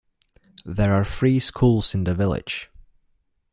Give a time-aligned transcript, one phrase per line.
[0.65, 2.71] There are three schools in the village.